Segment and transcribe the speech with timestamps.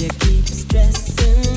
[0.00, 1.47] Me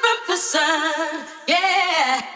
[0.00, 2.35] from the sun, yeah.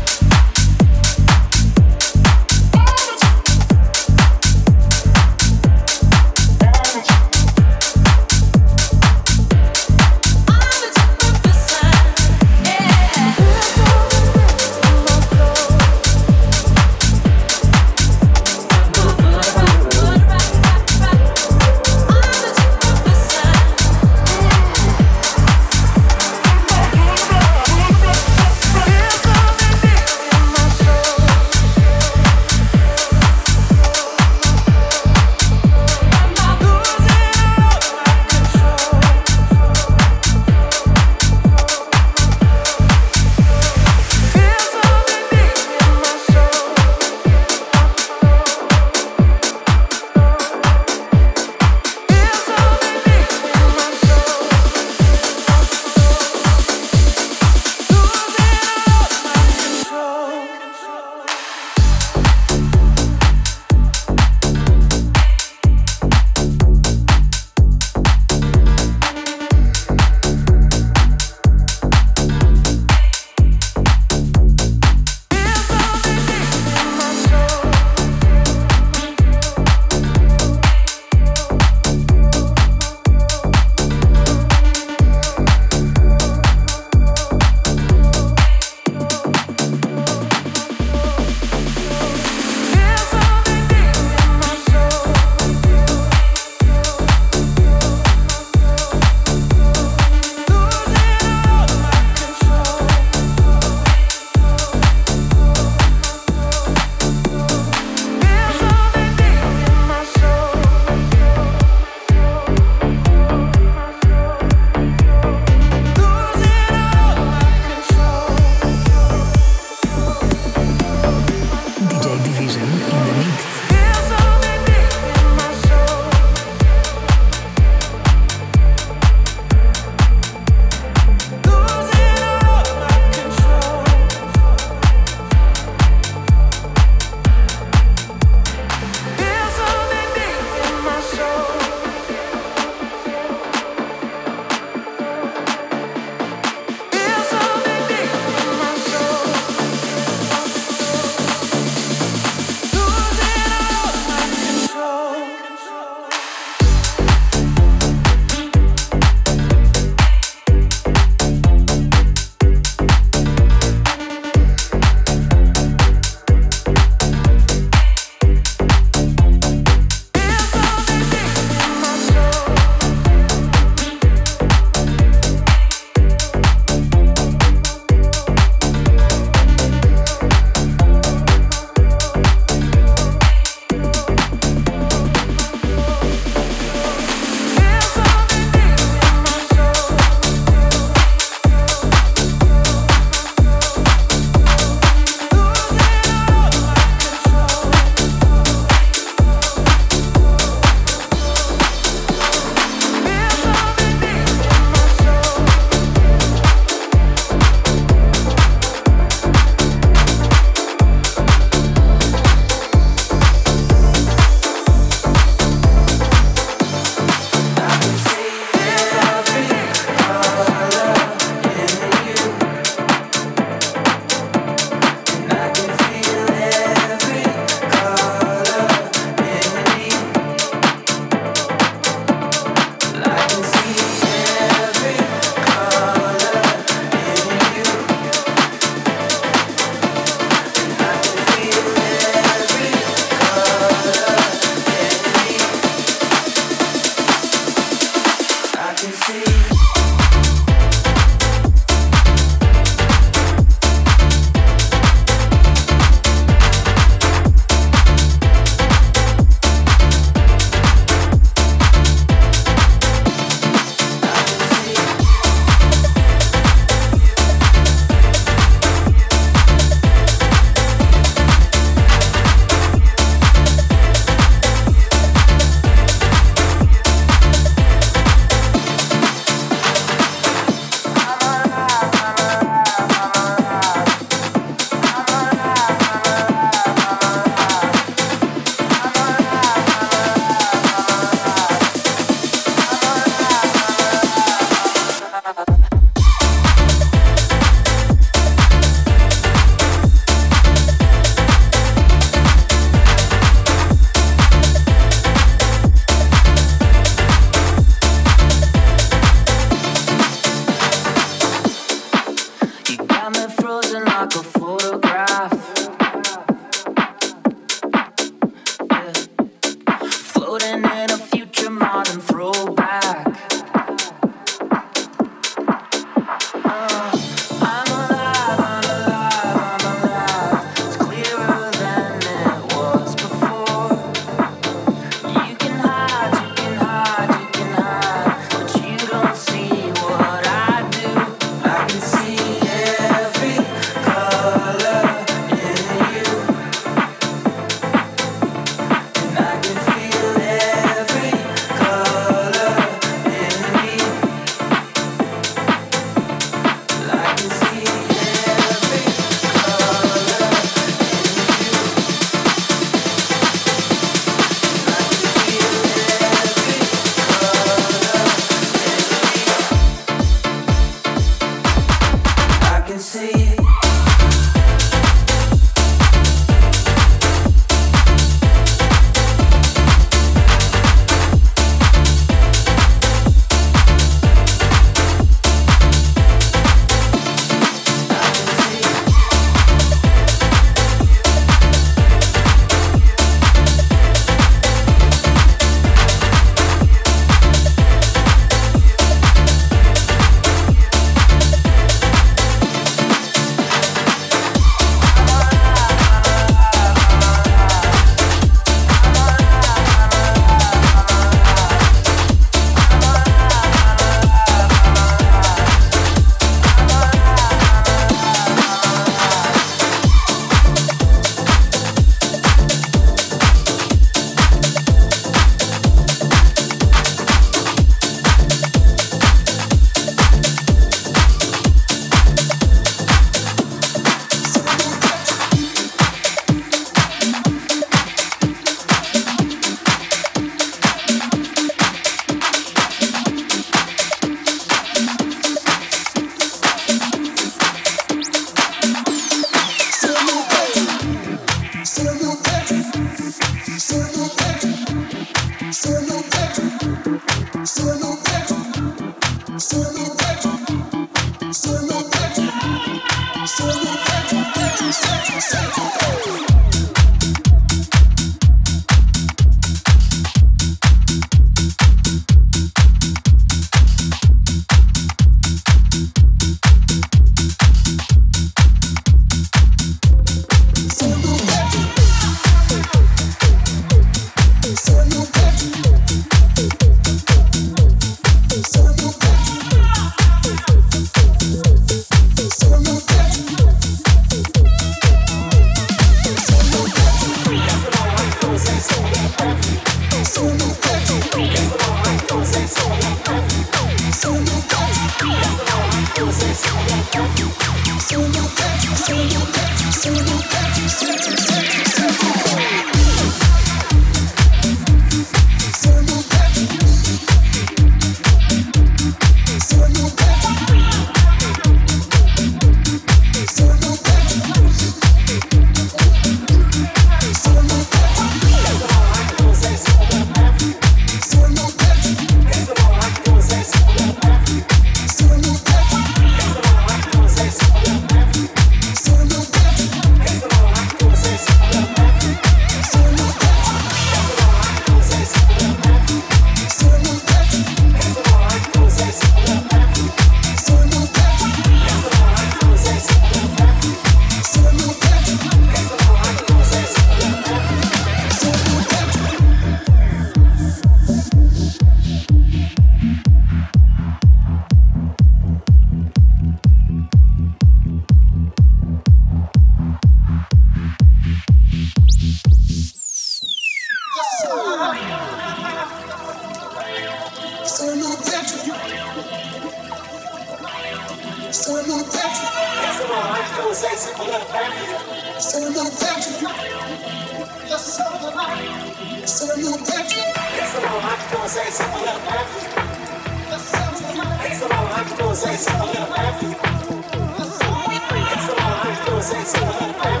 [599.83, 600.00] Thank